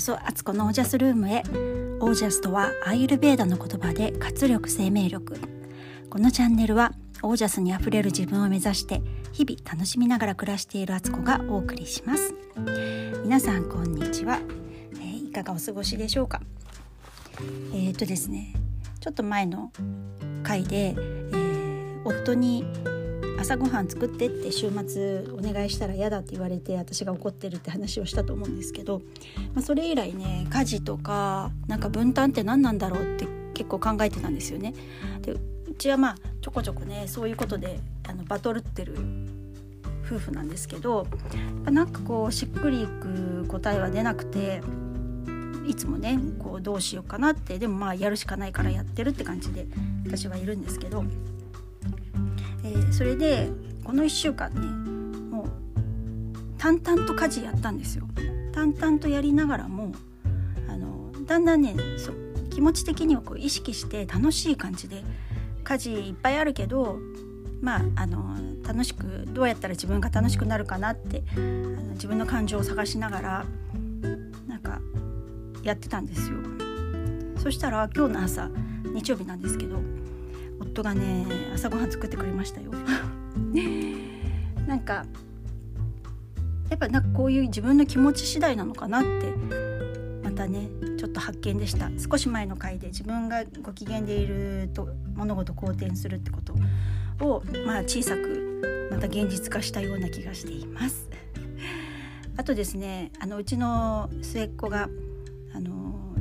[0.00, 1.42] そアツコのオージャスルームへ。
[2.00, 5.38] オージャスとはアイルベーダの言葉で活力生命力。
[6.08, 9.02] このチャンネルはオージャスにあふれる自分を目指して
[9.32, 12.34] 日々楽しみながら暮らしているアツコがお送りします。
[13.22, 14.40] 皆さんこんにちは、
[14.94, 16.40] えー、いかがお過ごしでしょうか？
[17.38, 18.54] えー、っとですね
[19.00, 19.70] ちょっと前の
[20.42, 22.64] 回で、えー、夫に
[23.40, 29.00] 朝ごはん作ってって週末お願いしたら嫌だって言われて私が怒ってるって話をしたと思うんですけど、
[29.54, 34.74] まあ、それ以来ね家事とかなんか分担って何なんだろうって結構考えてたんですよね。
[35.22, 35.40] でう
[35.78, 38.94] ちはまあちょこちょこねそういうことであのバトルってる
[40.04, 41.06] 夫婦なんですけど
[41.64, 44.60] なんかこうしっくりいく答えは出なくて
[45.66, 49.66] いつもねこうどうしようかなってでもまあやるしかないからやってるって感じで
[50.04, 53.48] 私はいるんですけどー、それで
[53.84, 55.50] この1週間ねもう
[56.58, 58.06] 淡々と家事やったんですよ。
[58.52, 59.92] 淡々とやりながらも
[60.68, 61.74] あのだんだんね
[62.50, 65.02] 気持ち的にはこう意識して楽しい感じで
[65.64, 66.98] 家事いっぱいあるけど
[67.62, 73.44] まああの楽しくどうやったら自分が楽しくなるかなってあの自分の感情を探しながら
[74.46, 74.80] なんか
[75.62, 76.36] やってたんですよ。
[77.38, 78.50] そしたら今日の朝
[78.92, 79.76] 日曜日なんですけど
[80.80, 82.70] 夫がね朝ごはん作ってくれましたよ。
[84.66, 85.04] なんか
[86.68, 89.08] やっぱなんかこういう自分の気持ち次第なのかなって
[90.22, 91.90] またねちょっと発見でした。
[91.98, 96.54] 少し前の回で自分がご機嫌でいると物事好転するってこと
[97.24, 101.08] をまあ小さくまた現実化したような気がしています。
[102.36, 104.88] あとですねあのうちの末っ子が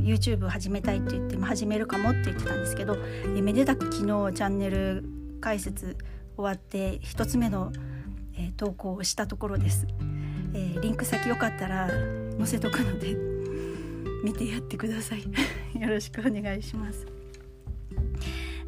[0.10, 2.98] YouTube 始めたいって言っても始めるかもって言ってたんですけど
[3.36, 5.04] えめでたく昨日チャンネル
[5.40, 5.98] 解説
[6.36, 7.72] 終わって1つ目の、
[8.36, 9.86] えー、投稿をしたところです、
[10.54, 11.90] えー、リンク先よかったら
[12.38, 13.16] 載せとくので
[14.24, 15.24] 見てやってください。
[15.80, 17.08] よろしくお願いします、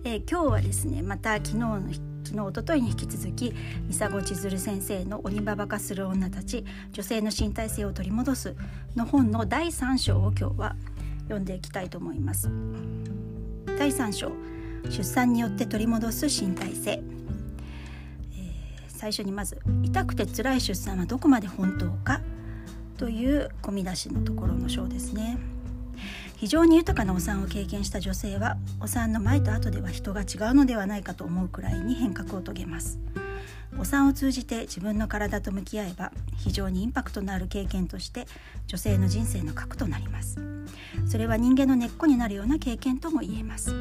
[0.03, 1.81] えー、今日はですねまた昨日の
[2.23, 3.53] 昨日おとといに引き続き
[3.89, 8.55] 三佐千鶴先生の「鬼ババ化する女たち女性の身体性を取り戻す」
[8.95, 10.75] の本の第3章を今日は
[11.23, 12.49] 読んでいきたいと思います。
[13.77, 14.31] 第3章。
[14.89, 17.01] 出産によって取り戻す身体性、えー、
[18.87, 22.21] 最初にまず痛くて辛い出産はどこまで本当か
[22.97, 25.37] という込み出しのところの章ですね。
[26.37, 32.99] 非常に豊かなお産を経験した女性はお産の前と後では人が違うのではないかと思うくらいに変革を遂げます。
[33.77, 38.27] お産を通じて自分の体と向き合えば非常にインパクトのある経験として
[38.67, 40.39] 女性の人生の核となります。
[41.07, 43.73] それは人間の根っこになるような経験とも言えます。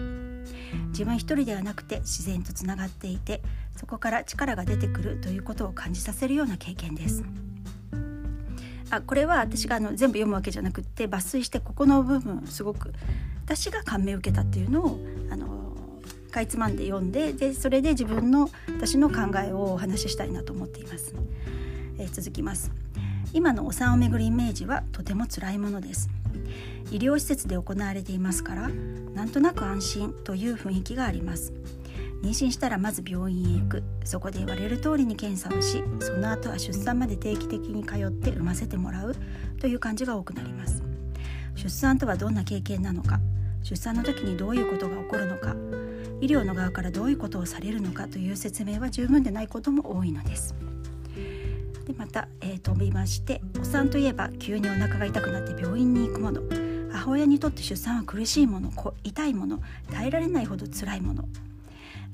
[0.88, 3.42] 自分一人ではなくて自然とつながっていて
[3.76, 7.24] そこから力が出てくるということを感じさせるような経験です。
[8.90, 12.92] あこれは私があの全部読むわけじゃなくって抜粋してここの部分すごく
[13.44, 14.98] 私が感銘を受けたっていうのを
[15.30, 15.69] あの
[16.30, 21.14] かいつまんで読んででそれで自分の私の考えをお話ししたいなと思っています、
[21.98, 22.72] えー、続きます。
[23.32, 26.10] 今のお産をめぐるイメージはとても辛いものです。
[26.90, 28.68] 医療施設で行われていますから
[29.14, 31.52] なんとなく安心という雰囲気があります。
[32.22, 33.82] 妊娠したらまず病院へ行く。
[34.04, 39.14] そこで言われる通りに検査をしその後は出産まで定期的に通って産ませてもらう。
[39.60, 40.82] という感じが多くなります。
[41.54, 43.20] 出産とはどんな経験なのか。
[43.62, 45.54] 出産の時にどういうことが起こるのか。
[46.20, 50.54] 医療の側からどういうことをされるのかという説明は十分でないことも多いのです。
[51.86, 56.42] でまた、えー、飛びましてお産といえば急にお腹が痛くなって病院に行くもの。
[56.92, 58.70] 母親にとって出産は苦しいもの。
[59.02, 59.60] 痛いもの。
[59.90, 61.24] 耐えられないほど辛いもの。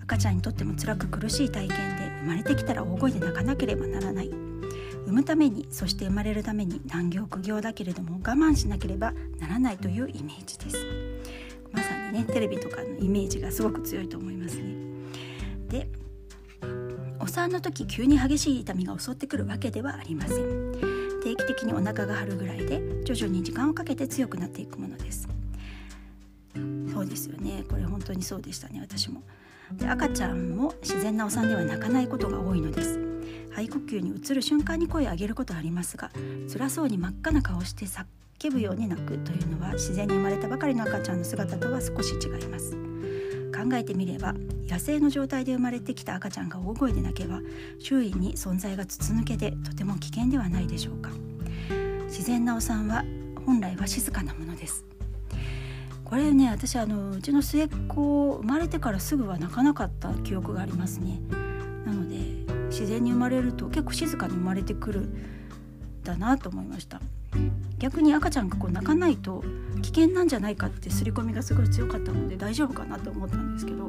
[0.02, 1.84] 赤ちゃんにとっても辛く苦しい体験で
[2.20, 4.28] 生まれてきたら大声で泣かなければならない。
[4.28, 11.15] 産むためにそして生まれるために難行苦行だけれども我慢しなければならないというイメージです。
[11.76, 14.74] まさにねテレビとかのイメージがすごく強いと思いますね。
[15.68, 15.88] で
[17.20, 20.72] お産の時急に激しい痛みが襲ってくるわけではありません。
[21.22, 25.28] 定期的にお腹が張るぐらいで徐々に時間をかけて強くなっていくものです。
[26.54, 29.22] そうですよねこれ本当にそうでしたね私も。
[29.72, 33.00] で赤ちゃんも自然なお産では泣かないことが多いのです。
[33.50, 36.10] 肺呼吸に移る瞬間に声を上げることはありますが
[36.52, 37.86] 辛そうに真っ赤な顔して
[38.50, 42.76] ぶように泣くというのは自然に生まれたばかりの赤ちゃんの姿とは少し違います。
[43.56, 44.34] 考えてみれば
[44.68, 47.40] 野生の状態で生まれてきた赤ちゃんが大声で泣けば
[47.78, 51.10] 周囲に存在が筒抜けでとても危険ではないでしょうか。
[52.06, 53.04] 自然なお産は
[53.44, 54.84] 本来は静かなものです。
[56.04, 61.20] これね私あのうちの末っ子生まれてからすぐは泣かなかった記憶がありますね。
[61.84, 62.16] なので
[62.68, 65.08] 自然に生まれると結構静かに生まれてくる
[66.04, 67.00] だなと思いました。
[67.78, 69.44] 逆に赤ちゃんがこう泣かないと
[69.82, 73.88] 危険なんじゃないかって刷り込みがすごい強かったので大丈夫かなと思ったんですけど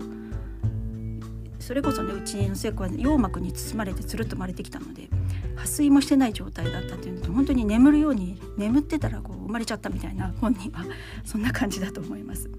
[1.60, 5.10] それこそねうちの末っ子は羊膜に包まれてつるっと生まれてきたので
[5.56, 10.86] 破水もしてない状態だったっていうのと本当に眠るように眠ってたらこう生まれちゃったみたいな本人は
[11.26, 12.50] そんな感じだと思います。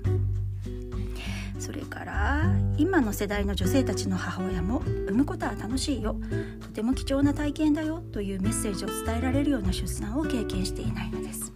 [1.58, 6.16] それから今の世代の女性たちの母親も産むことは楽しいよ
[6.60, 11.52] とても貴重な体験だよというメッセージを伝えられるような出産を経験していないのです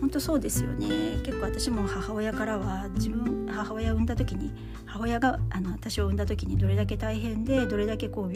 [0.00, 4.52] 本当そうですよね結構私も母親からは自分母親を産んだ時に
[4.86, 8.32] 母親があの私を産んだ時にどれだけ大変でどれだけこう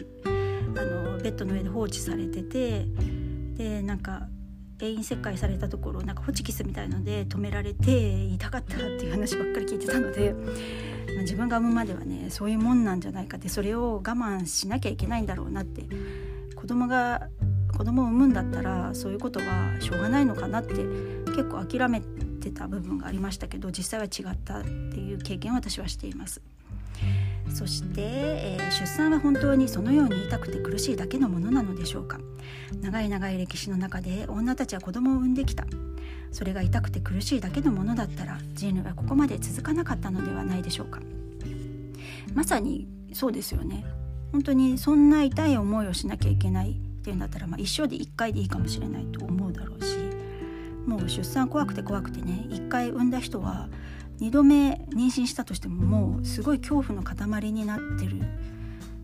[0.79, 2.85] あのベッドの上で放置されてて
[3.55, 4.27] でなんか
[4.79, 10.35] 永遠切開されたところなんかホチキスみたいので止められて痛かったっていう話ばっかり聞いてたので、
[11.13, 15.83] まあ、自分が産むまではねそういうもんなんじゃないかってそれを我慢しなきゃいけないんだろうなって
[16.55, 17.29] 子供が
[17.77, 20.75] 子供を産むんだったらそういうことはしょうがないのかなって
[21.25, 24.67] 結構諦めてた部分がありましたけど実際は違ったって
[24.99, 26.41] いう経験を私はしています。
[27.53, 32.19] そして、えー、出産は本当にそのように痛くて苦しいだけのものなのでしょうか？
[32.81, 35.65] 長い長い歴史の中で女たちは子供を産んできた。
[36.31, 40.99] それが痛くて苦しいだけのものだったら人類はここまで続かなかったのではないでしょうか？
[42.33, 43.85] まさにそうですよね。
[44.31, 49.95] 本当にそんな痛い思いをしなきゃいけないっていうんだったら、まあ、一生で1回でいいかもしれないと思うだろうし
[50.85, 53.69] もう出産怖くて怖くてね1回産んだ人は
[54.19, 58.21] 2度目妊娠したとしてももうすごい恐怖の塊になってる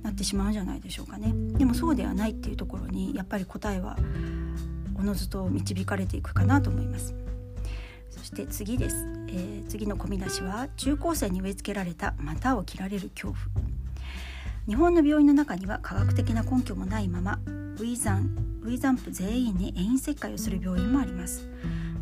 [0.03, 1.33] なってしまうんじゃないでしょうかね。
[1.57, 3.97] でもそうではないっていうところにやっぱり答えは
[4.97, 7.13] おのずと導かれていくかなと思います。
[8.09, 13.37] そして次です、えー、次の込み出しは中高生に植え付けられた股を切られる恐怖。
[14.67, 21.47] 日本の病院の中には科学的な根拠もないままウィザンウィザンプ全員に遠因切開をする病院もあります。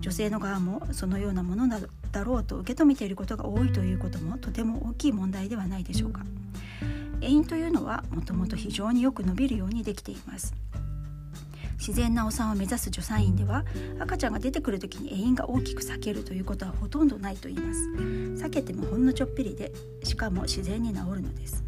[0.02, 6.22] 女性の側もそのようなものなどだろうと受け止めていることが多いということもとても大きい問題ではないでしょうか。
[7.22, 10.54] 遠因というのはもともと非常によく伸びるようにできています。
[11.78, 13.64] 自然なお産を目指す助産院では
[14.00, 17.90] 赤ちゃんが出てくる時に遠因が大きく裂けるということはほとんどないと言います。
[18.46, 19.72] 裂けてもほんのちょっぴりで
[20.04, 21.64] しかも自然に治るのです。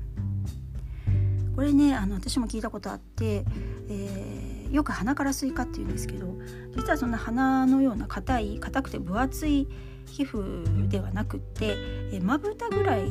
[1.55, 3.45] これねあの私も聞いたことあって、
[3.89, 6.33] えー、よく鼻からスイカっていうんですけど
[6.75, 9.67] 実はそんな鼻のような硬い硬くて分厚い
[10.11, 11.75] 皮膚ではなくって
[12.21, 13.09] まぶたぐらい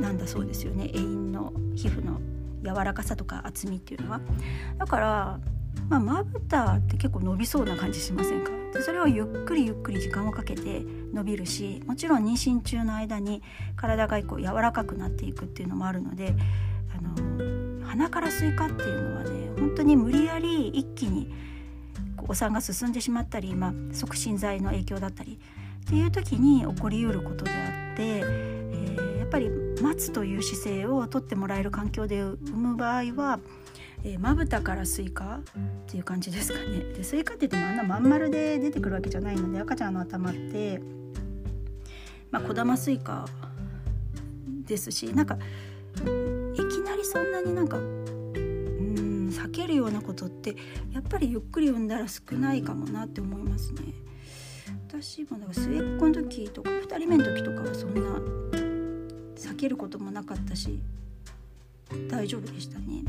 [0.00, 0.90] なんだそうですよね。
[0.94, 2.20] 会陰の皮膚の
[2.62, 4.20] 柔らかさとか厚みっていうのは。
[4.78, 5.40] だから
[5.88, 8.50] まぶたって結構伸びそうな感じしませんか？
[8.72, 13.42] でそれをゆっくりゆっくり時間をかけて伸びるしもちろん妊娠中の間に
[13.76, 16.34] 体がこう柔らかくなっていくっていうのもあるので
[16.96, 21.34] あの鼻からスイカっていうのはね本当に無理やり一気に
[22.28, 25.40] お産が進んでしまったり、まあ、促進剤の影響だったり
[25.82, 29.50] っていう時に起こりうることであって、えー、やっぱり
[29.82, 33.40] 待つという姿勢をとってもらえる環境で産む場合は
[34.18, 35.40] まぶたからスイカっ
[35.86, 40.80] ていう感じですかねでスイカって言ってもあんなまん丸で出てくるわけじゃないので赤ちゃんの頭って
[42.30, 43.26] まあ小玉スイカ
[44.66, 45.38] ですしなんか
[45.94, 50.56] いきなりそんなになんかうん裂けるようなことって
[50.92, 53.82] やっぱりゆっくり産んだら少ないかもなって思いますね。
[55.02, 58.00] しいもだから末っ子の時とか2人目の時とかはそんな
[59.36, 60.80] 裂けることもなかったし
[62.08, 63.02] 大丈夫でしたね。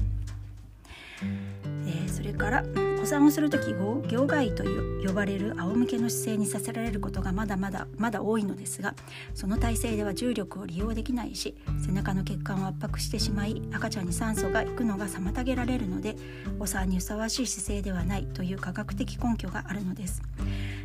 [1.85, 2.63] えー、それから
[3.01, 4.63] お産をする時行外と
[5.05, 8.95] 呼ばれる仰向けの姿勢にさせられることがまだまだまだ多いのですが
[9.33, 16.15] その体勢では重力を利用できないし背中の血管を圧迫してしまい赤ちゃんに酸素が行くのが妨げられるので
[16.59, 20.21] お産にふさわしい姿勢ではないという科学的根拠があるのです。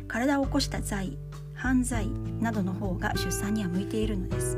[0.09, 1.17] 体を起こした剤
[1.53, 4.57] 犯罪などの方が出産には向いているのです。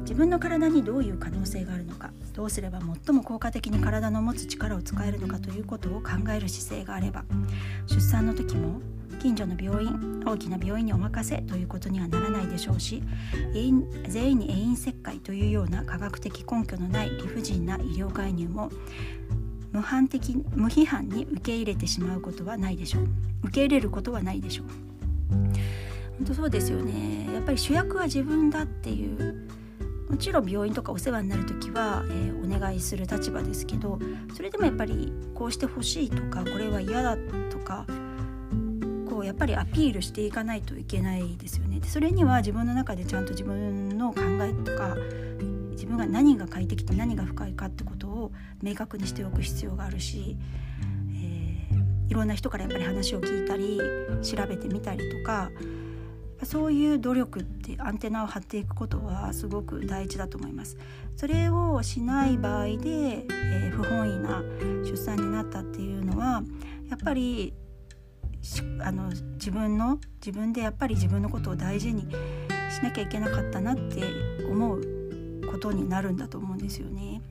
[0.00, 7.24] 自分の体にどういう可能性があるのかどうすれば最も効果的に体の持つ力を使えるのかということを考える姿勢があれば
[7.86, 8.80] 出産の時も
[9.18, 13.02] 近所の病院大きな病院にお任せということにはならないでしょうし
[14.08, 18.70] 全員に永遠切開というような科学的根拠のない理不尽な医療介入も
[19.72, 23.08] 無反的無批判に受け入れてしまうことはないでしょう。
[23.44, 24.66] 受け入れることはないでしょう。
[26.18, 27.32] 本当そうですよね。
[27.34, 29.45] やっぱり主役は自分だっていう
[30.08, 33.98] もちろん病院とかお世話になる時は、えー、お願いする立場ですけど
[34.34, 37.16] それでもやっぱりこうしてほしいとかこれは嫌だ
[37.50, 37.86] とか
[39.08, 41.80] こうやっぱりアピールしていかないといけないですよね。
[41.80, 44.96] でそれには自分の中でちゃんと自分の考えとか
[45.70, 48.32] 自分が何が快適で何が不快かってことを
[48.62, 50.36] 明確にしておく必要があるし、
[51.14, 53.80] えー、いろんな人からやっぱり話を聞いたり
[54.22, 55.50] 調べてみたりとか
[56.44, 60.76] そういう努力ってアンテナを張っていくことはすごく大事だと思います。
[61.16, 64.42] それをしない場合で、えー、不本意な
[64.84, 66.42] 出産になったっていうのは
[66.90, 67.54] やっぱり
[68.84, 74.02] あの自分の自分でやっぱり自分のことを大事にしなきゃいけなかったなって
[74.48, 74.82] 思う
[75.50, 77.22] ことになるんだと思うんですよね。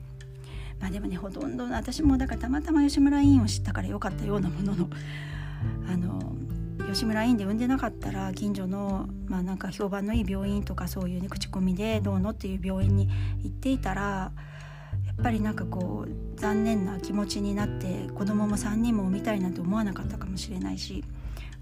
[0.80, 4.90] まあでもねほとんど私もだからたまたま吉村委員を知ったからよかったようなものの
[5.88, 6.36] あの
[6.92, 13.08] 吉村院で産んでなかったら近所の、まあ、なんか評判のいい病院とかそういうね口コミでどうのっていう病院に
[13.42, 14.32] 行っていたら
[15.06, 21.04] やっぱりなんかこう残念な気持ちになって子供も3人も産みたいなんて思わなかったかもしれないし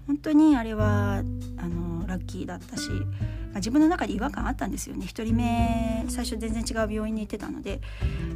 [0.07, 1.23] 本当にあれは
[1.57, 2.89] あのラッキーだったし、
[3.55, 5.05] あ、自分の中で違和感あったんですよね。
[5.05, 7.81] 1人目最初全然違う病院に行ってたので。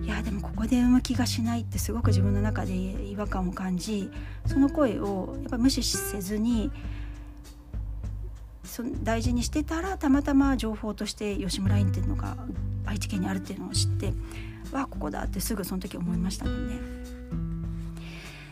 [0.04, 4.10] いやでもここで産む気がしないってすごく自分の中で違和感を感じ
[4.48, 6.72] その声をやっぱ無視せずに
[8.64, 12.38] そ大事にしてたらたまたま情報として吉村院っていうのが
[12.86, 14.14] 愛知県にあるっていうのを知って
[14.72, 16.76] わあここだってすぐその時思いましたもんね。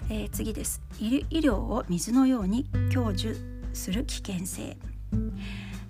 [0.09, 0.81] えー、次です。
[0.99, 3.35] 医療を水のように享受
[3.73, 4.77] する危険性、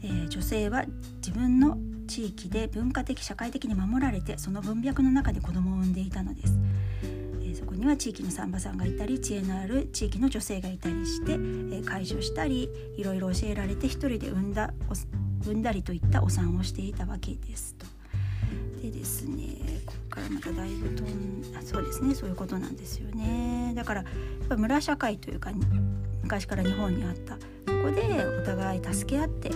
[0.03, 0.85] えー、女性は
[1.17, 1.77] 自分の
[2.07, 6.57] 地域で文化的社会的に守られてその文脈の中で子供を産んでいたのです、
[7.41, 14.73] えー、そこには地域の産婆さんがいたり知恵のある地域の女性がいたりして、えー、介助したりいろいろ教えられて一人で産んだ
[15.41, 17.85] 産んだりといったお産をしていたわけですと。
[18.81, 21.07] でですねここからまただいぶとん
[21.57, 23.73] あそうですねそういうことなんですよね。
[23.75, 24.07] だからや
[24.45, 25.51] っぱ村社会というか
[26.21, 27.35] 昔から日本にあった。
[27.35, 27.39] そ
[27.83, 29.51] こでお互い助け合って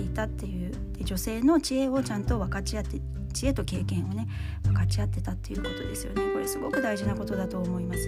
[0.00, 3.00] いたっていうで女性の知恵をちゃんと分かち合って
[3.32, 4.28] 知恵と経験をね
[4.64, 6.32] 分かち合ってたっていうことですよね。
[6.32, 8.00] これすごく大事なことだと思います。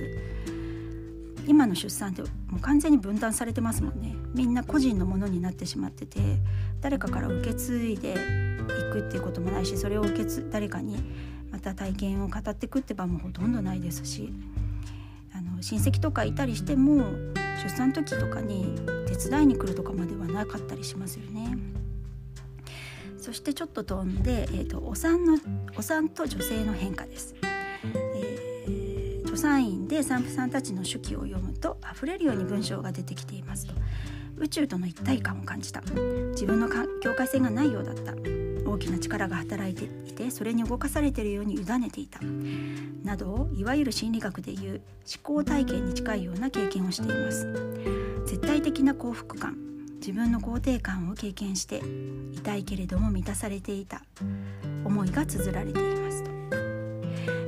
[1.47, 4.15] 今の出産ってもう完全に分断されてますもんね。
[4.35, 6.21] みんな個人のものになってしまってて
[6.81, 8.15] 誰かから受け継いでい
[8.93, 10.97] くっていうこともないしそれを受け継誰かに
[11.51, 14.33] また体験を語っていくって場もほとんどないですし
[15.35, 17.05] あの親戚とかいたりしても
[17.63, 21.57] 出産の時とかに手伝いに来るとかまではなかったりしますよね。
[23.23, 25.39] そしてちょっと飛んで、えーと、お産の
[25.77, 27.37] お産と女性の変化です。
[27.45, 33.75] えー、助産院で産婦さんたちの手記を読むと溢れるように文章が出てきていますと。
[34.39, 35.83] 宇宙との一体感を感じた。
[36.33, 36.69] 自分の
[37.01, 38.13] 境界線がないようだった。
[38.69, 42.19] 大きな力が働いていてそれに動かされているように委ねていた。
[43.05, 47.47] などいわゆる心理学でいう思考体験に近いような経験をしています。
[48.27, 49.72] 絶対的な幸福感。
[50.03, 51.81] 自分の肯定感を経験して
[52.33, 54.03] 痛いけれども満たされていた
[54.85, 56.25] 思いが綴られています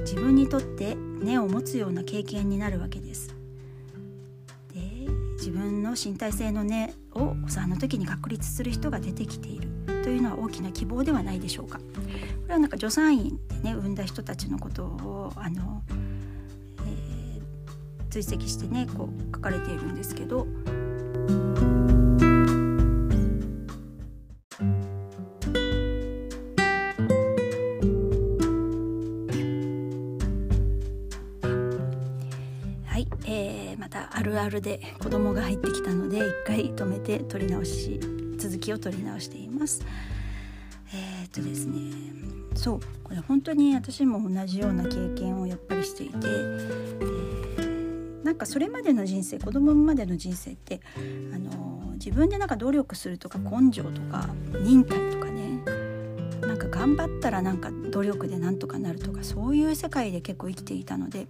[0.03, 3.35] 自分にとって根を持つような経験になるわけです
[4.73, 9.69] で自分の身体性の根をお産の時に確立する人が出てきている
[10.05, 11.79] というのは大きな希望ではないでしょうか。
[11.79, 11.85] こ
[12.49, 15.83] れはなんか助産院でね産んだ人たちのことをあの、
[16.87, 20.47] えー、追跡してねこう書かれているんですけど。
[34.65, 38.01] で子供が入ってきたので一回止めて撮り直し
[38.39, 39.85] 続きを取り直しています。
[40.93, 41.93] えー、っとですね
[42.55, 50.81] そうこれ本当に私も同じような経験をやっぱりしていて、えー、なんかそれまでの人生子供までの人生って
[51.35, 54.29] あの自分でなんか努力するとか根性とか
[54.63, 55.63] 忍耐とかね
[56.41, 61.27] なんか頑張ったらなんか努力でなんとかなるとかそういう世界で結構生きていたので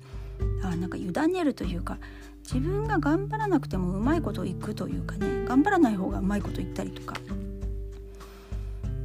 [0.63, 1.99] あなんか委ねるというか
[2.45, 7.17] 自分が頑張らなくてもうまいこといくというかね頑張らない方がうまいこと言ったりとか。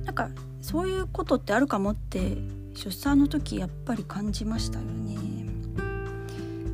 [0.05, 0.29] なんか
[0.61, 2.37] そういうことってあるかもって
[2.73, 5.17] 出産の時やっぱり感じましたよね。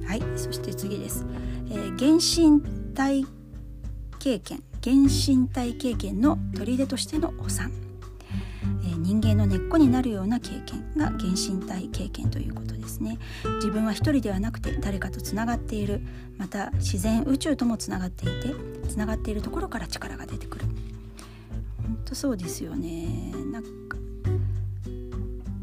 [0.05, 1.25] はいそして次です、
[1.69, 2.61] えー、原神
[2.93, 3.25] 体
[4.19, 4.63] 経験。
[4.83, 7.71] 原神体経験の砦としてのお産、
[9.05, 13.19] 人間の根っこになるような経験が原神体経験ということですね。
[13.57, 16.01] 自分は一人ではなくて誰かとつながっている。
[16.39, 18.55] また自然宇宙ともつながっていて
[18.89, 20.65] つながっているところから力が出てくる。
[21.83, 23.31] 本当そうですよね。
[23.51, 23.97] なんか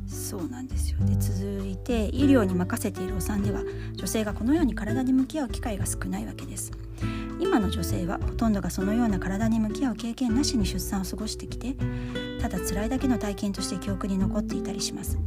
[0.06, 3.60] そうなんですよで続いて医療に任せているお産では
[3.94, 6.70] 女性がこのように体に向き合う機会が少ないわけです。
[7.42, 11.74] 今の女性はほとんどがそのような体に向き合う経験なしに出産を過ごしてきて
[12.40, 15.18] ただ辛いだけの体験として記憶に残っていたりします。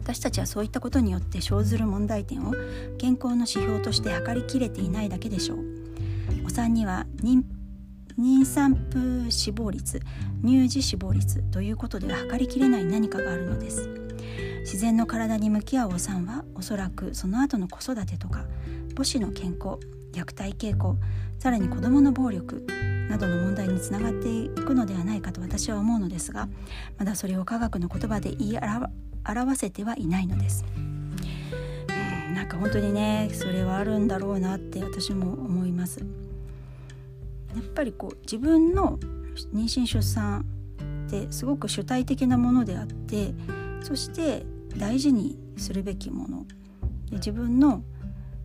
[0.00, 2.54] 私たちはそういったことによって生ずる問題点を
[2.98, 5.58] 健康の指標として測りきれていないだけでしょう。
[6.46, 10.00] お産には妊産婦死亡率
[10.42, 13.88] 乳児死亡率ということでは測りきれない何かがあるのです。
[14.60, 18.46] 自然の体に向き合うお産はおそらくその後の子育てとか
[18.96, 19.78] 母子の健康
[20.12, 20.96] 虐待傾向
[21.38, 22.66] さらに子どもの暴力
[23.08, 26.48] などの問題につながっていくのではないかと私は思うのですが
[26.98, 30.64] まだそれを科学の言葉で言い表せてはいないのです。
[30.76, 30.92] うん
[32.34, 36.00] なんか本当にねそれはあるんだろうなって私も思います。
[36.00, 38.98] やっぱりこう自分の
[39.54, 40.44] 妊娠出産
[41.06, 43.34] ってすごく主体的なものであって
[43.82, 46.46] そして大事にするべきもの
[47.10, 47.84] で自分の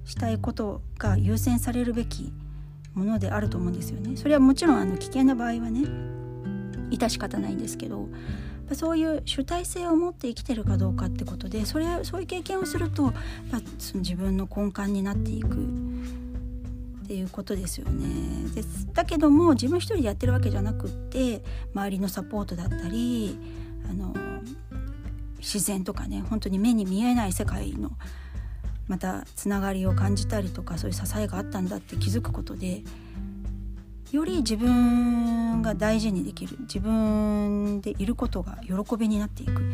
[0.08, 2.34] したいことが優先されるべき
[2.94, 4.16] ものであると思うんですよね。
[4.18, 5.82] それはもちろんあの危険な場合はね
[6.90, 8.08] 致し方ないんですけど
[8.74, 13.14] そういう主体性を持って生きてるかどうかってことでそれそういう経験をすると
[13.78, 18.08] その自分の根幹になっていくっていうことですよね。
[18.54, 23.38] でだけども自分一人でやってるわけじゃなくって周りのサポートだったり
[23.90, 24.14] あの
[25.40, 27.92] 自然とかね本当に目に見えない世界の
[28.88, 32.84] またつながりを感じたりとかそういう支えがあったんだって気づくことで
[34.12, 39.65] より自分が大事にできる自分でいることが喜びになっていくっ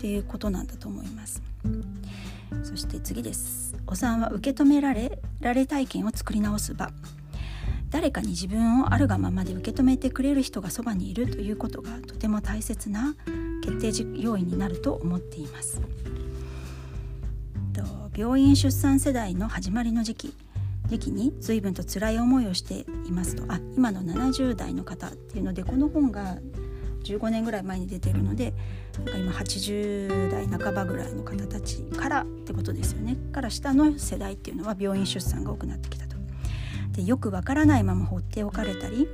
[0.00, 1.40] ていうことなんだと思います。
[2.64, 3.76] そして次です。
[3.86, 6.90] お産は受け止められられ体験を作り直す場。
[7.90, 13.14] 誰かに自分をあるがままで受け止めてくれる人がそばにいるということがとても大切な
[13.62, 15.80] 決定要因になると思っています。
[18.16, 20.34] 病院出産世代の始まりの時期
[20.88, 26.38] 時期に随分と辛い思いをしていますとあ今の70代の方っていうのでこの本が
[27.04, 28.52] 15年ぐらい前に出てるので
[28.98, 36.16] なんか今80代半ばぐらいの方たちからってことですよねから下の世代っていうのは病院出産が多くなってきたと。
[36.92, 39.08] でよくわからないまま放っておかれたり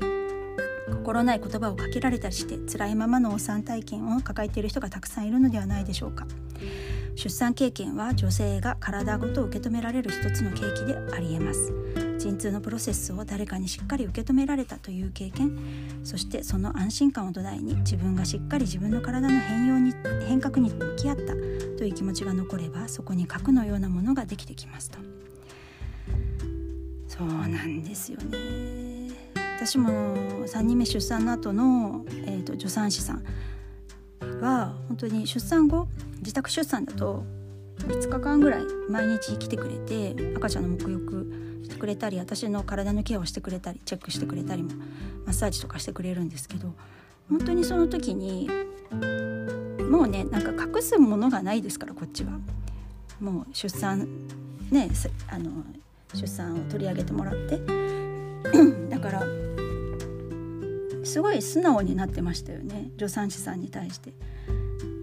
[0.91, 6.27] 心ない言葉をかけられたりして辛いままのお産体験を抱えている人がたくさんいるのではないでしょうか。
[7.15, 11.73] 出産経験は女性が体ごと受け止められる一つの契機でありえます。
[12.23, 15.59] 陣痛のプロセスを誰かにしっかり受け止められたという経験
[16.05, 19.93] そしてその安心感を土台に自分がしっかり自分の体の変容に
[20.29, 24.99] 変革に向き合ったという気持ちが残ればそこに核のようなものができてきますと。
[27.09, 29.11] そうなんですよね。
[29.57, 29.91] 私も
[30.47, 33.25] 3人目出産の後の、えーと助産師さん。
[34.41, 37.25] は本当に出産後自宅出産だと
[37.79, 44.71] 5日間ぐらい毎日来てくれて赤ちゃんの沐浴してくれたり私の体のケアをしてくれたりチェックしてくれたりも
[45.25, 46.73] マッサージとかしてくれるんですけど
[47.29, 48.49] 本当にその時に
[49.91, 52.33] もうねなんか隠すものがないですからこっちは。
[53.21, 54.09] もう出産
[54.71, 54.91] ね
[55.29, 55.51] あの
[56.13, 57.61] 出産を取り上げてもらって
[58.91, 59.23] だから
[61.05, 64.13] すごい素直になってましたよね助産師さんに対して。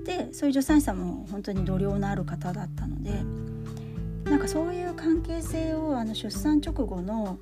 [0.06, 3.12] でそういう助産師さんも本当に度量のある方だったので
[4.30, 7.38] なんかそういう関係性をあの出産直後の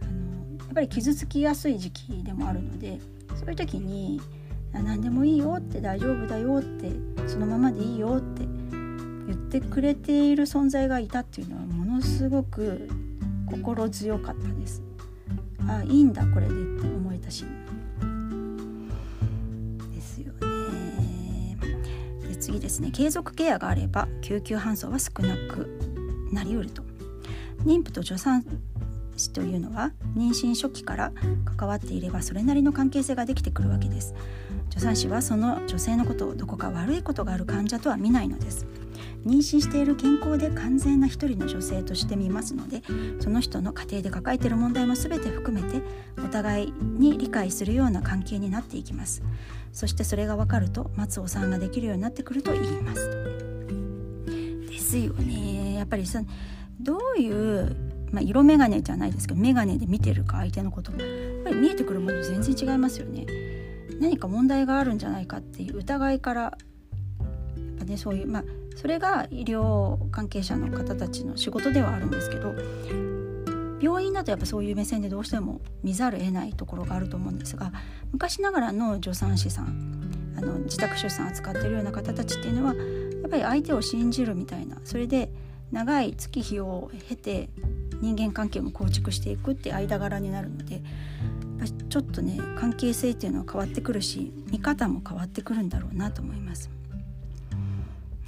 [0.00, 3.00] あのやっぱり傷つきやすい時期でもあるので
[3.34, 4.20] そういう時に
[4.72, 6.92] 「何でもいいよ」って「大丈夫だよ」って
[7.26, 8.46] 「そのままでいいよ」って
[9.26, 12.88] 言ってくれている存在がいたっていうのはものすごく
[13.50, 14.82] 心強かったです。
[15.68, 17.44] あいいんだこれでって思えたし
[22.62, 25.78] ですね継続ケアがあれば救急搬送は少なく
[26.32, 26.82] なりうると。
[27.64, 28.44] 妊婦と助産
[29.16, 31.12] 師というのは妊娠初期から
[31.56, 34.14] 関わっていればそれなりの関係性ができてくるわけです。
[34.70, 38.66] 助産師はその女性のことをどこか悪いことがある患者とは見ないのです。
[39.26, 42.82] 妊娠している健康で完全な一人の女性として見ますので
[43.20, 45.80] その人の家庭で抱えている問題も全て含めて
[46.18, 49.22] お互いに理解するような関係になっていきます。
[49.72, 53.10] そしてそれが分かると松尾さんができるようになってくると言います。
[54.68, 55.74] ですよね。
[55.74, 56.22] やっぱりさ
[56.80, 57.76] どういう、
[58.10, 61.00] まあ、色眼鏡じゃないですけど眼鏡で見てるか相手のことやっ
[61.44, 63.26] ぱり見えてくるもの全然違いますよね。
[64.00, 66.54] 何か問題があるんじゃないかっていう疑いからやっ
[67.78, 68.44] ぱねそういうまあ
[68.76, 72.52] それが医療関係者の方たちの仕事ではあるんですけど
[73.82, 77.72] 病院だとやっぱそういう目線でどうしても見ざるを得ないところがあると思うんですが
[78.12, 82.80] 昔ながらの助産師さんあの自宅出産扱ってるような方たちっていうのはや
[83.26, 85.30] っぱり相手を信じるみたいなそれで
[85.72, 87.48] 長い月日を経て
[88.00, 90.82] 人間関係も構築していくって間柄になるので
[91.88, 96.70] ちょっとね関係性っていうのは変わってくるし見方も変わってくるんだろうなと思います。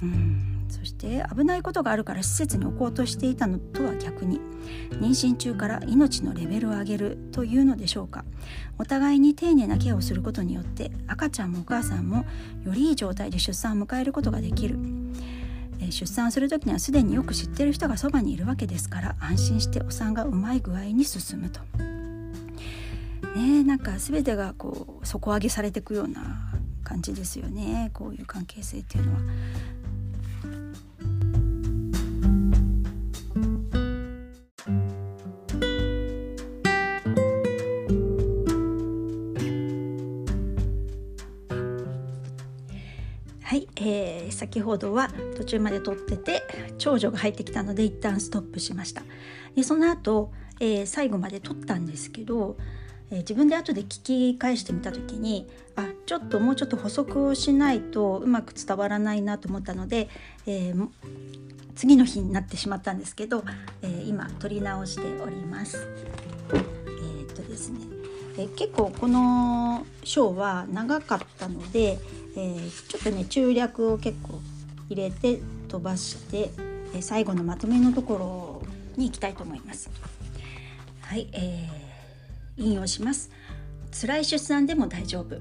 [0.01, 4.41] うんそして危ないことがあるから施設に置こうとしていたのとは逆に
[4.99, 8.25] 妊娠中から命のレベルを上げるというのでしょうか
[8.77, 12.25] お互いに丁寧なケアをすることによって赤ちゃんもお母さんも
[12.65, 14.77] よりいい状態で出産を迎えることができる
[15.91, 21.61] 出産する時にはすでによく知ってる人がそばにいるわけですから安心してお産がうまい具合に進むと。
[23.35, 26.21] ねなんか全てがこう底上げされていくような
[26.85, 29.19] 感じですよねこういう関係性っていうのは。
[44.55, 46.41] 先ほどは途中まで撮ってて
[46.77, 49.03] 長女が入ってきたので一旦ストップしました
[49.53, 52.55] でその後、えー、最後まで撮ったんですけど、
[53.11, 54.01] えー、自分で後で聞
[54.33, 60.07] き返してみた時にあちょっともうちょっと補足をしないとうまく伝わらないなと思ったので、
[60.45, 60.87] えー、
[61.75, 63.43] 次の日になってしまったんですけど、
[63.81, 65.85] えー、今撮り直しております。
[66.53, 67.79] え、っとですね、
[68.37, 71.99] え結構この章は長かったので、
[72.35, 74.39] えちょっとね中略を結構
[74.89, 76.49] 入れて飛ばして、
[76.93, 78.63] え最後のまとめのところ
[78.97, 79.89] に行きたいと思います。
[81.01, 83.31] はい、えー、引用します。
[83.91, 85.39] 辛い出産でも大丈夫。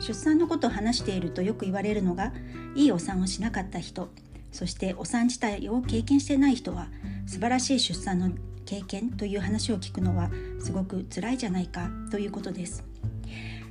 [0.00, 2.32] 出産のことを話しているとよく言われるのが
[2.74, 4.08] いいお産をしなかった人
[4.52, 6.88] そしてお産自体を経験してない人は
[7.26, 8.30] 素晴らしい出産の
[8.64, 10.30] 経験という話を聞くのは
[10.60, 12.84] すごく辛いじゃないかということです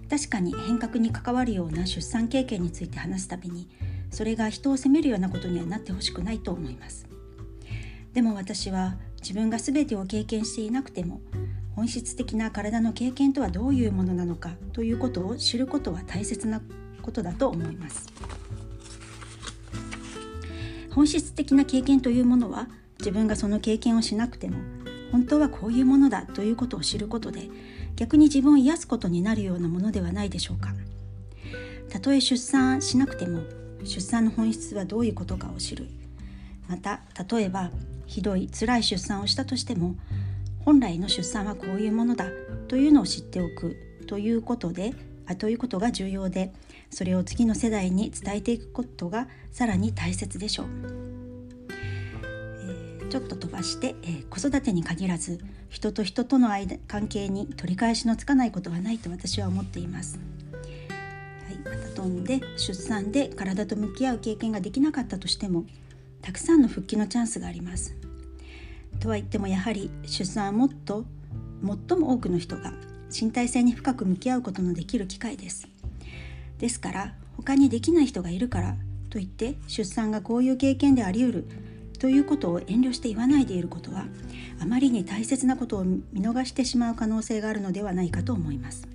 [0.10, 3.68] 確かに変革に関わるような出産経験について話すたびに
[4.10, 7.08] それが人を責めるようなことにはなってほしくないと思います。
[8.14, 11.22] でも私は自分が全てを経験していなくても
[11.76, 16.62] 本質的な体の経験とはどういうものなのかということを知ることは大切な
[17.02, 18.08] ことだと思います。
[20.96, 24.58] 本質的な経験というものは自分がその経験をしなくても
[25.12, 27.50] 本当はこういうものだということを知ることで
[27.98, 30.74] 逆に自分を癒すことになるようなものではないでしょうか。
[31.90, 33.42] たとえ出産しなくても
[33.84, 35.88] 出産の本質はどういうことかを知る。
[36.70, 37.72] また例えば
[38.06, 39.96] ひどい辛い出産をしたとしても
[40.64, 42.26] 本来の出産はこういうものだ
[42.68, 44.94] というのを知っておくということで
[45.26, 46.54] あということが重要で
[46.90, 50.68] それを次の世代に伝えていくことがさらに大切でしょう、
[53.10, 55.40] ちょっと飛ばして、えー、子育てに限らず
[55.70, 60.20] 人と人との間関係に取り返しのつかないことはないと私は思っています、
[61.46, 65.66] はい、また飛んで出産で体と向き合う経験ができなかったとしても
[66.22, 67.96] たくさんの復帰のチャンスがあります。
[69.00, 71.06] とは言ってもやはり出産はもっと
[71.88, 72.74] 最も多くの人が
[73.14, 75.68] 身体性に深く向き合うことのできる機会です。
[76.58, 78.76] ですから他にできない人がいるから
[79.10, 81.48] といって出産がこういう経験であり得る
[82.00, 84.06] ということを遠慮して言わないでいることは
[84.62, 88.88] あまりに大切なことを見逃してしまう可能性があるのではないかと思います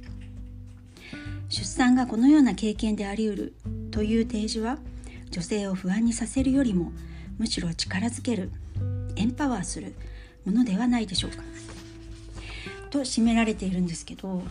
[1.49, 3.55] 出産がこのような経験であり得る
[3.91, 4.79] という提示は
[5.31, 6.93] 女性を不安にさせるよりも
[7.39, 8.51] むしろ力づける
[9.17, 9.95] エンパワーする
[10.45, 11.43] ものではないでしょうか。
[12.91, 14.43] と締められているんですけど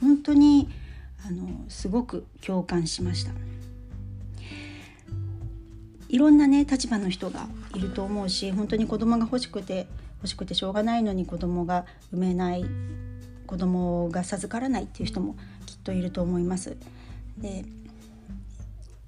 [0.00, 0.68] 本当に
[1.26, 3.32] あのすごく共感しました。
[6.08, 9.86] いろんなね立場の人がいると思うし本当に子供が欲しくて
[10.18, 12.64] 欲しくてしょうがないのに子供が産めない
[13.46, 16.76] 子供が授からないっていう人もきっといると思います。
[17.38, 17.64] で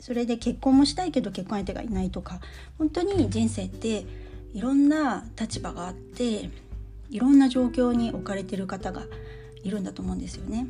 [0.01, 2.41] それで結婚もしたいけど結婚相手がいないとか
[2.79, 4.05] 本当に人生って
[4.55, 6.51] いろんな立場があって
[7.11, 9.03] いろんな状況に置かれてる方が
[9.63, 10.67] いるんだと思うんですよね。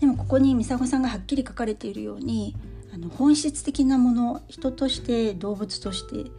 [0.00, 2.56] でもここに美佐子さんがはっきり書かれているように
[3.00, 6.30] の本質的なもの人として動物として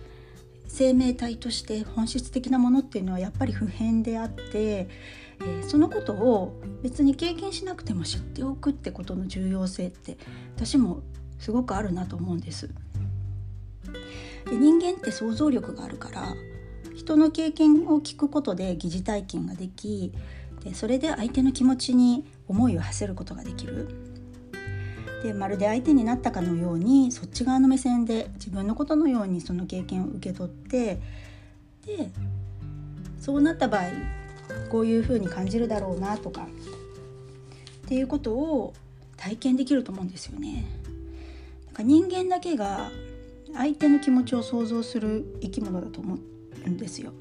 [0.68, 10.18] 生命体として本質的なものっていうのはやっぱり普遍であって、えー、そのことを別に経験しなくても知っておくってことの重要性って
[10.56, 11.02] 私も
[11.40, 12.70] すごくあるなと思うんです。
[14.46, 16.36] で人間って想像力があるから
[16.96, 20.14] 人の経験を聞くことで疑似体験ができ
[20.64, 24.11] でそれで相手の気持ちに思いを馳せることができる
[25.24, 31.00] でまるで相手になったかのようにそっち側の目線で自分のことのようにその経験を受け取って
[31.86, 32.10] で
[33.20, 33.84] そうなった場合
[34.70, 36.44] こういうふうに感じるだろうなとか
[37.86, 38.74] っていうことを
[39.18, 40.66] 体験できると思うんですよね。
[41.68, 42.90] なんか人間だけが
[43.54, 46.18] 相手の気持ちを想像する生き物だと思
[46.66, 47.12] うんですよ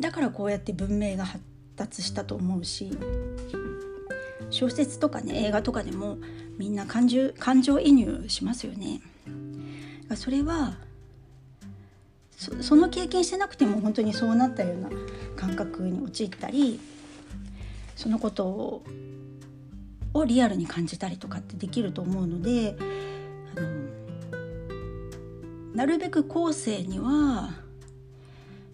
[0.00, 1.42] だからこうやって文明が発
[1.76, 2.90] 達したと思うし
[4.50, 6.18] 小説とかね映画とかでも
[6.58, 9.00] みんな感情感情移入しますよね。
[10.14, 10.76] それは
[12.36, 14.88] その経験してなくても本当にそうなったような
[15.36, 16.80] 感覚に陥ったり
[17.96, 18.84] そのことを
[20.14, 22.76] をリアルに感じたりとかってできると思うので
[23.56, 23.98] あの
[25.74, 27.50] なるべく後世には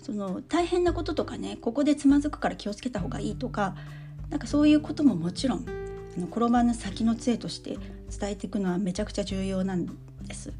[0.01, 3.75] その大変なこととかねここでつまずくから気をつけた方がいいとか
[4.31, 5.67] なんかそういうことももちろん
[6.17, 7.79] あの転ばぬ先の杖として
[8.19, 9.87] 伝えていくのはめちゃくちゃ重要なん
[10.23, 10.53] です。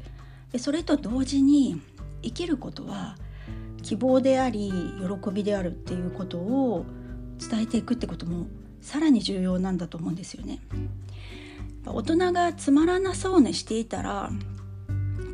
[0.51, 1.81] でそれと同時に
[2.21, 3.17] 生きることは
[3.83, 6.85] 希望であり喜びであるっていうことを
[7.39, 8.47] 伝えていくってことも
[8.81, 10.59] さらに重要なんだと思うんですよね。
[11.85, 14.31] 大人がつまらなそうにしていたら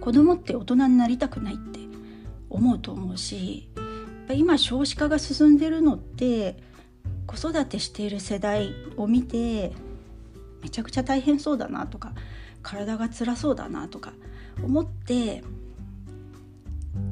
[0.01, 1.79] 子供って大人になりたくないって
[2.49, 3.69] 思うと思うし
[4.33, 6.57] 今少子化が進んでるのって
[7.25, 9.73] 子育てしている世代を見て
[10.61, 12.13] めちゃくちゃ大変そうだなとか
[12.61, 14.13] 体が辛そうだなとか
[14.63, 15.43] 思って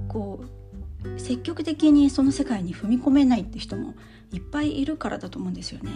[0.08, 3.96] こう積極的にその世界に踏み込めないって人も
[4.34, 5.92] いっぱいいるからだと思うんですよね。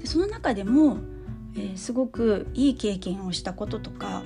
[0.00, 0.98] でその中でも、
[1.54, 4.24] えー、すごくいい経験をしたこととか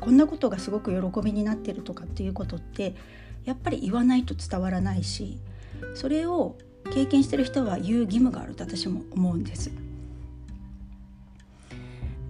[0.00, 2.94] こんなことがすごく喜びになってるとかっていうことって
[3.44, 5.38] やっぱり言わないと伝わらないし
[5.94, 6.56] それを
[6.86, 9.70] 経験してる人は言う義務があると私も思うんです。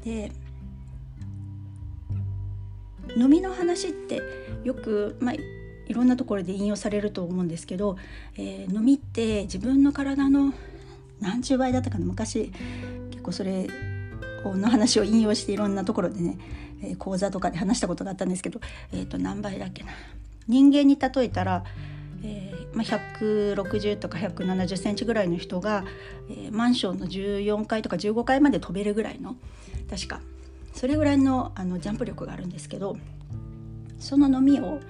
[0.04, 0.30] で
[3.16, 4.22] 飲みの話って
[4.64, 7.96] よく、まあ、いろんなところで引用されると思うんですけど、
[8.36, 10.52] えー、飲みって自分の体の
[11.20, 12.52] 何十倍だったかな昔
[13.10, 13.68] 結構それ
[14.44, 16.38] の話を引用していろんなところでね、
[16.82, 18.60] えー、講座とかで話したことがあったんですけど、
[18.92, 19.90] えー、と何倍だっけな
[20.46, 21.64] 人間に例えたら、
[22.22, 25.84] えまあ、160とか170センチぐらいの人が、
[26.28, 29.36] えー、マンションの14階とか15階まで飛べるぐらいの
[29.88, 30.20] 確か
[30.74, 32.98] それぐらいのあのジャンプ力があるんですけど
[33.98, 34.80] その飲みを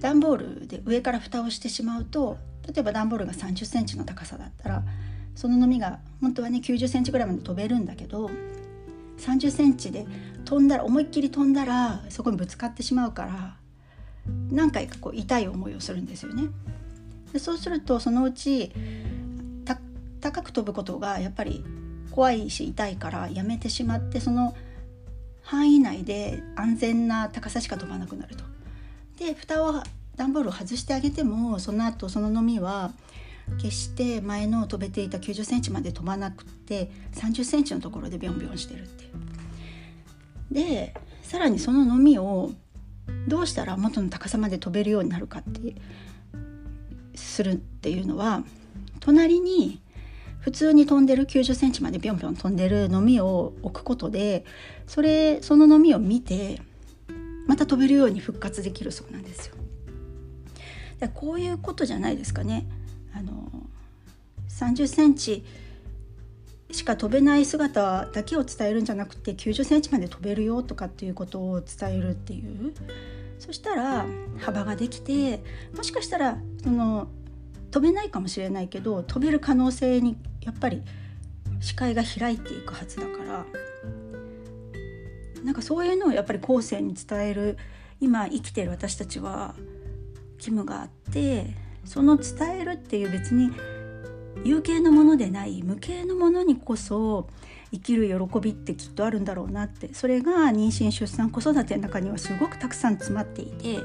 [0.00, 2.36] 段ボールで上から蓋をしてしまうと
[2.68, 4.82] 例えば段ボールが3 0センチの高さだったら
[5.34, 8.26] そののみが本当はね9 0センチぐらいまで飛べるんだけど
[9.16, 10.06] 3 0センチで
[10.44, 13.56] 飛んだら思いっきり飛んだらそこにぶつかってしまうから
[14.50, 16.44] 何回かこう痛い思いをするんですよね。
[17.32, 18.72] でそうするとそのうち
[20.22, 21.64] 高く飛ぶことがやっぱり
[22.12, 24.54] 怖いし痛いからやめてしまってその
[25.42, 28.44] 範囲内で安全な高さしか飛ばなくなると。
[29.18, 29.82] で蓋を
[30.16, 32.92] 段ボールを外してあげてもその後そののみは
[33.58, 39.10] 決して前の飛べていた9 0センチまで飛ばなくて3 0センチのところでビョンビョンしてるっていう。
[40.54, 42.52] でさらにそののみを
[43.26, 45.74] どうしたら元の高さまで飛べるようになるかって
[47.14, 48.44] するっていうのは
[49.00, 49.80] 隣に
[50.40, 54.44] 普通に飛んでる9 0センチまでビョンビョン飛んでるのみを置くことで
[54.86, 56.60] それそののみを見て
[57.46, 59.54] また飛べるように復活できるそうなんですよ。
[61.00, 62.66] でこういうことじゃないですかね。
[63.14, 63.50] あの
[64.48, 65.44] 30センチ
[66.70, 72.72] しか飛べない姿だけを伝えるんじゃなくて90センチまで飛べるよとかっていうことを伝えるっていう
[73.42, 74.06] そしたら
[74.38, 75.42] 幅ができて
[75.76, 77.08] もしかしたらその
[77.72, 80.80] 飛べないかもしれないけど飛べる可能性にやっぱり
[81.58, 83.44] 視界が開いていくはずだから
[85.42, 87.58] なんかそういうのをやっぱり後世に伝える
[88.00, 89.56] 今生きてる私たちは
[90.36, 91.46] 義務があって
[91.84, 93.50] その伝えるっていう別に
[94.44, 97.26] 有形のものでない無形のものにこそ
[97.72, 99.92] 生きる喜びってきっとあるんだろうなって。
[99.94, 103.78] それが妊娠出産子育ての中にはすごくたくさん詰まっていて。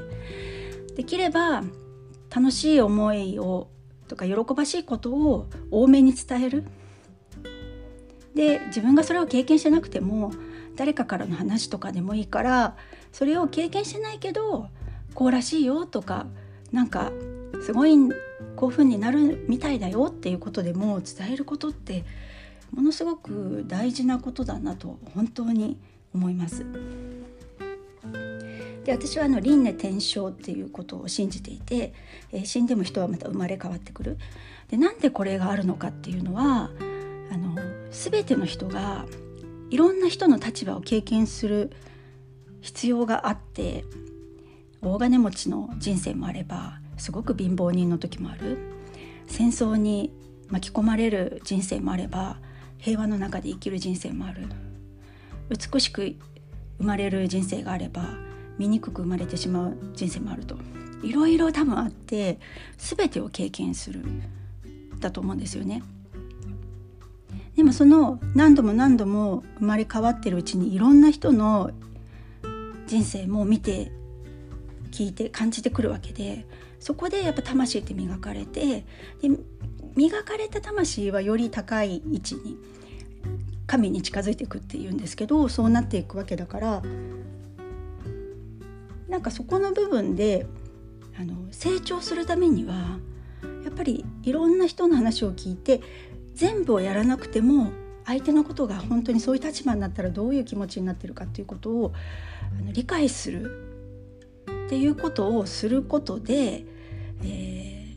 [0.96, 1.62] できれば
[2.34, 3.68] 楽しい思いを
[4.08, 6.64] とか喜ばしいことを多めに伝える。
[8.34, 10.32] で自分がそれを経験してなくても
[10.76, 12.76] 誰かからの話とかでもいいから
[13.10, 14.68] それを経験してないけど
[15.14, 16.26] こうらしいよとか
[16.70, 17.10] なんか
[17.64, 17.96] すごい
[18.54, 22.04] 興奮になるみたいだよっていうことでも伝えることって
[22.72, 25.78] ものすごく大事なことだなと本当に
[26.14, 26.64] 思います。
[28.84, 31.92] で私はあの輪廻転生っていうことを信じていて、
[32.32, 34.18] えー、死んでも人はまた生まれ変わってくる。
[34.68, 36.70] でなんでこれがあるのかっていうのは
[37.30, 37.56] あの
[37.90, 39.06] 全ての人が
[39.70, 41.70] いろんな人の立場を経験する
[42.60, 43.84] 必要があって
[44.80, 48.58] 大金持ちの人生もあればすごく貧乏人の時もある
[49.26, 50.12] 戦争に
[50.48, 52.38] 巻き込まれる人生もあれば
[52.78, 54.46] 平和の中で生きる人生もある。
[55.50, 56.16] 美しく
[56.78, 58.04] 生まれる人生があれば
[58.58, 60.56] 醜く生まれてしまう人生もあると。
[61.02, 62.38] いろいろ多分あって
[62.76, 64.02] 全てを経験する。
[65.00, 65.82] だと思うんですよね。
[67.56, 71.72] でもその何度も何度も生まれ変わってるうちにいろんな人の
[72.86, 73.90] 人生も見て
[74.90, 76.46] 聞いて感じてくるわけで
[76.80, 78.84] そこでやっぱ魂って磨かれて
[79.20, 79.30] で
[79.96, 82.56] 磨かれた魂はより高い位置に
[83.66, 86.82] 神に近づいていくっていうんですけどそうなっていくわけだから
[89.08, 90.46] なんかそこの部分で
[91.18, 92.98] あの成長するためには
[93.64, 95.80] やっぱりいろんな人の話を聞いて
[96.34, 97.72] 全部をやらなくても
[98.06, 101.92] 相手のことが本当にそういう立場になったらどういう気持ちになってるかっていうことを
[102.58, 103.67] あの理解する
[104.68, 106.66] っていうことをすることで、
[107.24, 107.96] えー、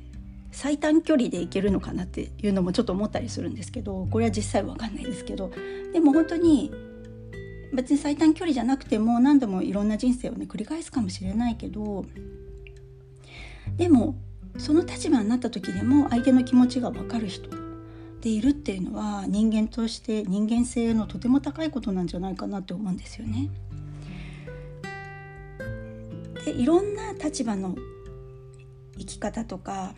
[0.54, 5.52] 最短距離で行けるのかなっていうのもちょっと思ったりするんですけどこれは実際わかんないんですけど
[5.92, 6.72] でも本当に
[7.74, 12.06] 別に最短距離じゃなくても何度もいろんな人生をね繰り返すかもしれないけど
[13.76, 14.16] でも
[14.58, 17.50] その立場になった時でも相手の気持ちが分かる人
[18.22, 23.50] でいるっていうのは人間として人間性のとても高いことなんじゃないかなって思うんですよね。
[26.46, 27.76] でいろんな立場の
[28.98, 29.96] 生き方とか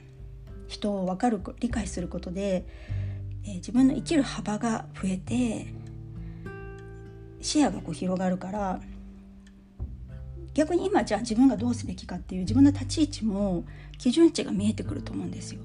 [0.67, 2.65] 人を分かる理解することで、
[3.45, 5.67] えー、自分の生きる幅が増えて
[7.41, 8.79] 視野がこう広がるから
[10.53, 13.65] 逆に今じゃあ自分がどうすべきかっていう自分の立ち位置も
[13.97, 15.62] 基準値が見えてくると思うんですよ。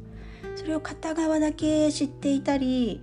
[0.57, 3.01] それを片側だけ知っていたり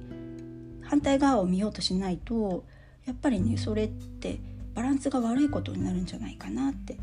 [0.82, 2.66] 反対側を見ようとしないと
[3.06, 4.40] やっぱりねそれって
[4.74, 6.98] バランスが悪いことになるんじゃないかなって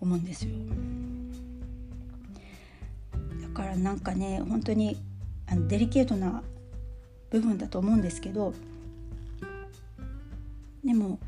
[0.00, 0.52] 思うんですよ。
[3.42, 4.96] だからなんかね本当に
[5.46, 6.42] あのデリケートな
[7.30, 8.54] 部分だと思うんですけど
[10.84, 11.18] でも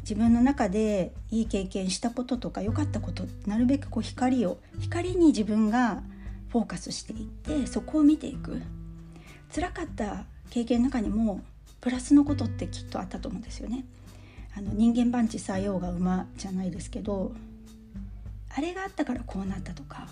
[0.00, 6.02] 自分の中でいい経験したこととか良かったことなるべくこう光を光に自分が
[6.48, 8.60] フォーカスしていってそこを見ていく
[9.54, 11.40] 辛かった経験の中にも
[11.80, 13.84] プラスのことってきっとあったと思うんですよね。
[14.54, 17.32] あの人間番地さようが馬じゃないですけど
[18.54, 20.08] あれがあったからこうなったとか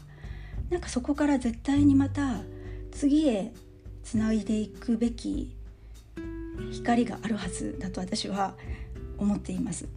[0.71, 2.41] なんかそこから絶対にまた
[2.93, 3.53] 次へ
[4.03, 5.55] つないでいくべき
[6.73, 8.55] 光があるはずだと私は
[9.19, 9.89] 思っています。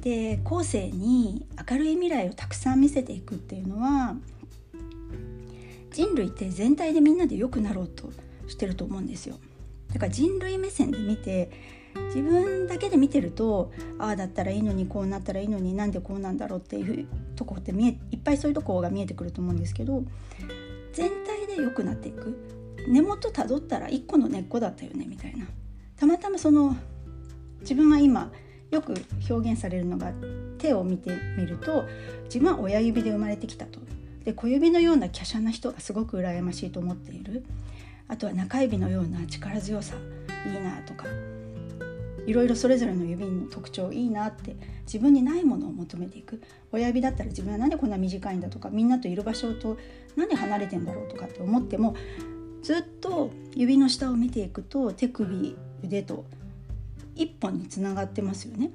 [0.00, 4.16] で後世に明るい未来をたくさん見せていくっていうのは
[5.90, 8.12] 人類って全体でみんなで良くなろうと
[8.46, 9.38] してると思うんですよ。
[9.92, 11.50] だから人類目線で見て
[12.06, 20.02] 自分だけで見てるとああだったらいいのにこうなったらいいのになんでこうなんだろうっていうとこって見えいっぱいそういうとこが見えてくると思うんですけど
[20.92, 22.56] 全体で良くなっていく。
[22.88, 25.46] 根元たどったら1個の根っこだったよねみたいな。
[25.96, 26.76] たまたまその
[27.60, 28.30] 自分は今
[28.70, 28.94] よく
[29.28, 30.12] 表現されるのが
[30.58, 31.84] 手を見てみると
[32.24, 33.80] 自分は親指で生まれてきたと。
[34.24, 37.44] で小指のような華奢な人がすごく羨ましいと思っている。
[38.08, 39.96] あとは中指のような力強さ
[40.46, 41.06] いいなとか。
[42.26, 49.78] いろいろそれぞれの指の特徴いいなって自分にないものを求めていく親指だったら自分は何でこんな短いんだとかみんなといる場所と
[50.16, 51.94] 何で離れてんだろうとかって思っても
[52.62, 56.24] ずっと指の下を見ていくと手首腕と
[57.14, 58.72] 一本につながってますよね。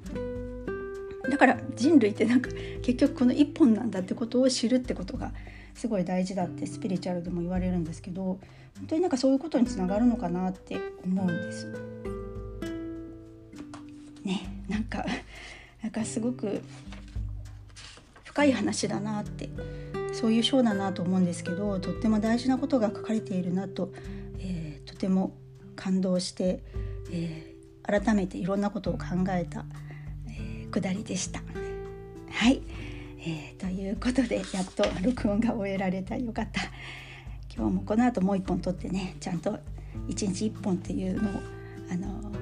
[1.30, 2.50] だから人類ってなんか
[2.82, 5.32] 結局この一本なんだってことを知るってことが
[5.74, 8.40] すごい大事だってスピリチュアルでも言われるんですけど
[8.78, 11.91] 本当になんかそういうことにつながるのかなって思うんです。
[14.72, 15.04] なんか
[15.82, 16.62] なんかすごく
[18.24, 19.50] 深い話だなって
[20.14, 23.92] そういう章だなと思うんですけどとっても大事なことが書かれているなと、
[24.38, 25.36] えー、とても
[25.76, 26.62] 感動して、
[27.12, 29.66] えー、改めていろんなことを考えた、
[30.28, 31.42] えー、くだりでした。
[32.30, 32.62] はい、
[33.18, 36.62] えー、ということでやっと録音が終えられたよかった。
[37.54, 39.58] 今日もこの後もう一本撮ってねちゃんと
[40.08, 41.32] 一日一本っていうのを
[41.90, 42.32] あの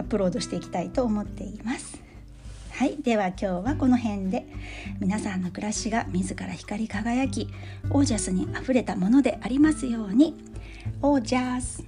[0.00, 2.00] アップロードしていきたいと思っています。
[2.72, 2.96] はい。
[3.02, 4.46] では今日はこの辺で
[4.98, 7.48] 皆さんの暮らしが自ら光り輝き
[7.90, 10.34] オージャスにあふれたものでありますように。
[11.02, 11.84] オージャス。